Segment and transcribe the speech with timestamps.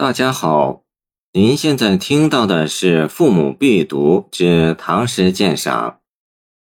[0.00, 0.84] 大家好，
[1.32, 5.90] 您现在听到的是《父母必读之唐诗鉴赏》，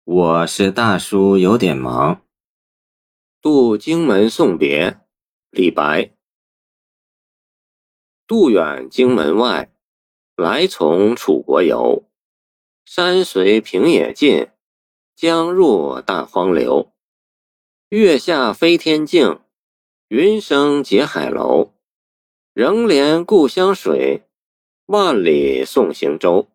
[0.05, 2.21] 我是大叔，有点忙。
[3.42, 5.02] 渡荆门送别，
[5.50, 6.13] 李白。
[8.26, 9.70] 渡远荆门外，
[10.38, 12.06] 来从楚国游。
[12.86, 14.47] 山随平野尽，
[15.13, 16.94] 江入大荒流。
[17.90, 19.41] 月下飞天镜，
[20.08, 21.74] 云生结海楼。
[22.55, 24.23] 仍怜故乡水，
[24.86, 26.48] 万里送行舟。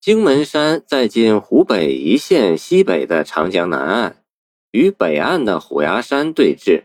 [0.00, 4.24] 荆门山在今湖北宜县西北的长江南岸，
[4.70, 6.84] 与北岸的虎牙山对峙，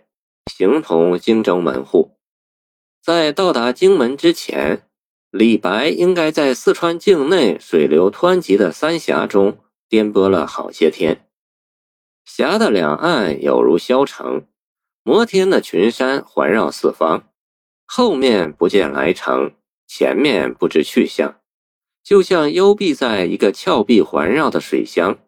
[0.51, 2.17] 形同荆州门户。
[3.01, 4.85] 在到达荆门之前，
[5.31, 11.25] 李白应该在四川境内水流湍急的三峡中颠簸了好些天。
[12.25, 14.45] 峡的两岸有如霄城，
[15.03, 17.29] 摩天的群山环绕四方，
[17.85, 19.53] 后面不见来城，
[19.87, 21.41] 前面不知去向，
[22.03, 25.19] 就像幽闭在一个峭壁环绕的水乡，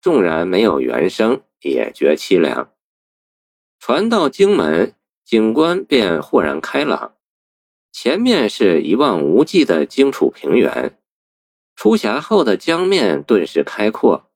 [0.00, 2.72] 纵然没有原声，也觉凄凉。
[3.78, 7.14] 船到荆门，景观便豁然开朗，
[7.92, 10.98] 前面是一望无际的荆楚平原，
[11.76, 14.30] 出峡后的江面顿时开阔。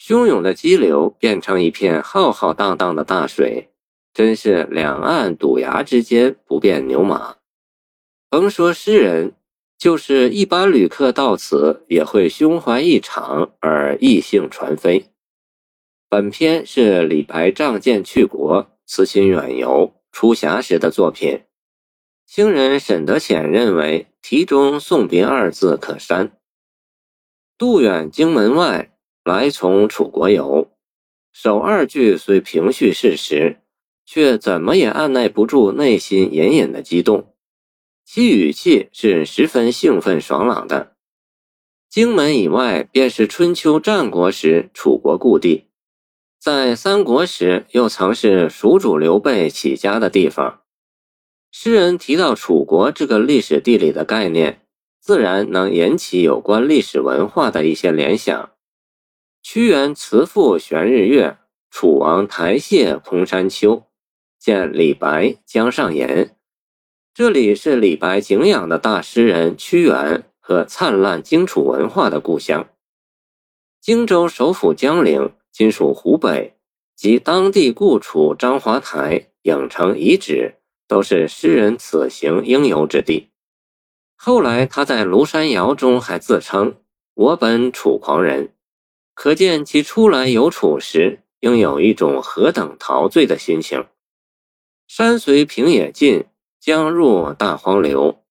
[0.00, 3.70] 汹涌的激流变成一片浩浩荡荡的大水，
[4.14, 7.36] 真是两岸堵崖之间不变牛马。
[8.30, 9.34] 甭说诗人，
[9.76, 15.10] 就是一般旅客到此也会胸怀异常而异兴传飞。
[16.08, 21.42] 本篇是李白仗剑去国、辞亲远游、出峡时的作品。
[22.24, 26.32] 清人沈德潜认为题中送别二字可删。
[27.58, 28.92] 渡远荆门外。
[29.24, 30.70] 来从楚国游，
[31.32, 33.62] 首二句虽平叙事实，
[34.04, 37.34] 却怎么也按耐不住内心隐隐的激动，
[38.04, 40.92] 其语气是十分兴奋爽朗的。
[41.88, 45.68] 荆门以外，便是春秋战国时楚国故地，
[46.40, 50.62] 在三国时又曾是蜀主刘备起家的地方。
[51.52, 54.66] 诗人提到楚国这个历史地理的概念，
[55.00, 58.50] 自然能引起有关历史文化的一些联想。
[59.40, 61.38] 屈原辞赋悬日月，
[61.70, 63.84] 楚王台榭空山丘。
[64.44, 66.36] 见李白江上言，
[67.14, 72.68] 这里是李白敬仰的大诗人屈原和灿烂荆楚文化的故乡。
[73.80, 76.58] 荆州首府江陵，今属湖北，
[76.94, 80.56] 及当地故楚张华台、影城遗址，
[80.86, 83.30] 都是诗人此行应游之地。
[84.14, 86.76] 后来他在《庐山谣》中还自称
[87.16, 88.52] ：“我本楚狂人。”
[89.16, 93.86] 可见其出来游楚时，应有一种何等陶醉的心情。
[94.86, 96.24] 山随平野尽，
[96.60, 98.22] 江入大荒流。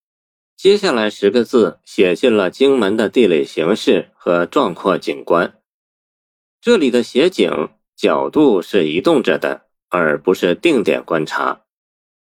[0.56, 5.60] 接下来十个字写尽了荆门的地理形势和壮阔景观。
[6.62, 11.64] 这里的写景角度是移动着的，而不是定点观察。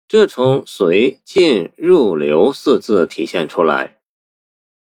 [0.06, 3.98] 这从随、进、入、流四字体现出来。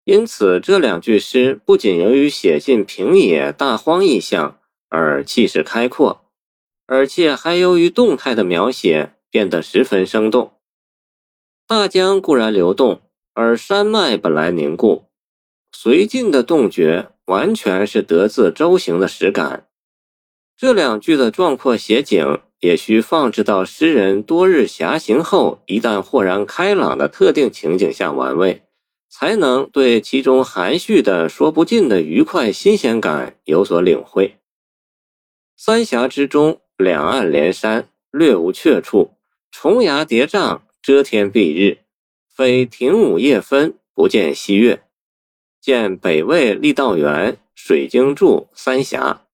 [0.06, 6.26] 因此，这两句诗不仅由于写进平野大荒意象而气势开阔，
[6.86, 10.54] 而且还由于动态的描写变得十分生动。
[11.68, 13.02] 大江固然流动，
[13.34, 15.06] 而山脉本来凝固，
[15.72, 19.68] 随进的动觉完全是得自舟行的实感。
[20.56, 28.62] 这两句的壮阔写景，也需放置到诗人多日遐行后，一旦豁然开朗的特定情景下玩味。
[29.16, 34.40] 才能对其中含蓄的说不尽的愉快新鲜感有所领会。
[35.56, 39.13] 三峡之中，两岸连山，略无阙处，
[39.54, 41.78] 重崖叠嶂，遮天蔽日，
[42.28, 44.84] 非庭午夜分，不见西月。
[45.62, 49.28] 见北魏郦道元《水经注》三峡。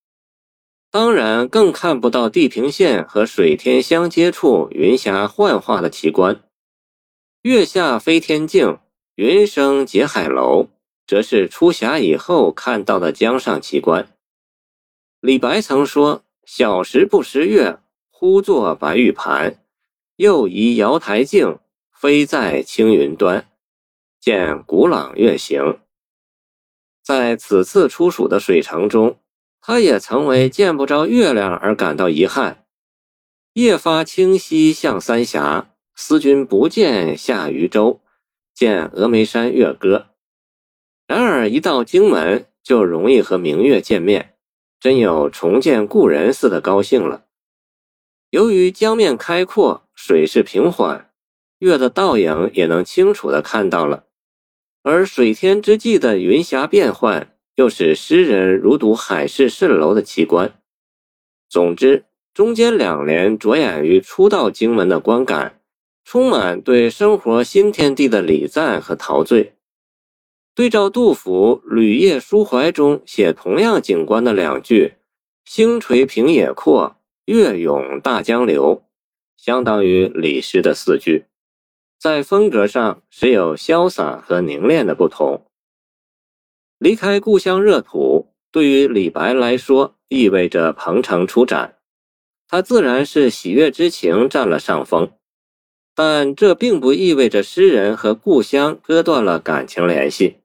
[0.90, 6.42] 当然，更看不到地平线和水天相接处云霞幻化的奇观。
[7.42, 8.78] 月下飞天镜。
[9.16, 10.68] 云生结海楼，
[11.06, 14.08] 则是出峡以后看到的江上奇观。
[15.20, 19.59] 李白曾说：“小时不识月，呼作白玉盘；
[20.20, 23.48] 又疑瑶台镜，飞在青云端。”
[24.20, 25.80] 见古朗月行。
[27.02, 29.18] 在此次出蜀的水城中，
[29.62, 32.66] 他也曾为见不着月亮而感到遗憾。
[33.54, 38.02] 夜发清溪向三峡，思君不见下渝州。
[38.52, 40.08] 见峨眉山月歌，
[41.06, 44.34] 然而一到荆门就容易和明月见面，
[44.78, 47.24] 真有重见故人似的高兴了。
[48.28, 51.10] 由于江面开阔，水势平缓，
[51.58, 54.06] 月的倒影也能清楚地看到了。
[54.82, 60.58] 而水天之际的云霞变幻，又使诗人如睹海市蜃楼的奇观。
[61.50, 65.60] 总之，中间两联着眼于初到荆门的观感，
[66.02, 69.52] 充满对生活新天地的礼赞和陶醉。
[70.54, 74.94] 对照杜甫《旅夜抒怀》中写同样景观的两句
[75.44, 78.82] ：“星垂平野阔，月涌大江流”，
[79.40, 81.24] 相当于李诗的四句。
[81.98, 85.46] 在风格上时有潇洒和凝练的不同。
[86.78, 91.78] 离开故乡热土，对于李白来说意味着鹏程出展，
[92.48, 95.12] 他自然是喜悦之情占了上风。
[95.94, 100.36] 但这并不意味着诗人和故乡割断了感情联系。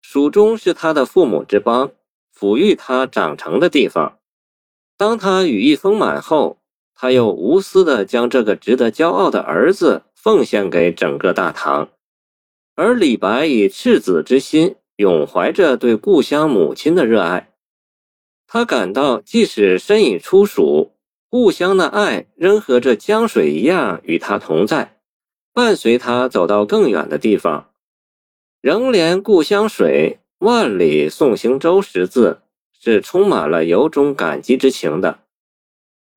[0.00, 1.92] 蜀中是他的父母之邦，
[2.34, 4.18] 抚育他长成的地方。
[4.96, 6.58] 当他羽翼丰满后，
[7.00, 10.02] 他又无私地将这个值得骄傲的儿子。
[10.20, 11.88] 奉献给整个大唐，
[12.74, 17.52] 而李白以赤子之心，永怀着对故乡母亲的热爱。
[18.48, 20.90] 他感到，即使身已出蜀，
[21.30, 24.98] 故乡的爱仍和这江水一样与他同在，
[25.54, 27.70] 伴随他走到更远的地方。
[28.60, 32.40] 仍怜故乡水，万里送行舟十字，
[32.78, 35.20] 是充满了由衷感激之情的。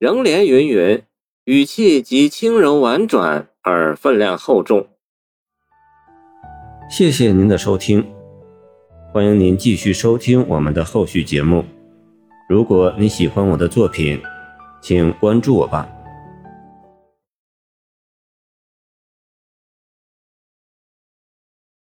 [0.02, 1.00] 仍连云云，
[1.44, 3.46] 语气极轻柔婉转。
[3.62, 4.88] 而分量厚重。
[6.90, 8.04] 谢谢您的收听，
[9.12, 11.64] 欢迎您继续收听我们的后续节目。
[12.48, 14.20] 如果你喜欢我的作品，
[14.80, 15.88] 请关注我吧。